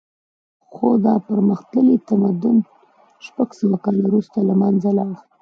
خو 0.71 0.87
دا 1.05 1.13
پرمختللی 1.25 1.95
تمدن 2.07 2.57
شپږ 3.25 3.49
سوه 3.59 3.77
کاله 3.83 4.01
وروسته 4.07 4.37
له 4.47 4.53
منځه 4.61 4.89
لاړ 4.97 5.13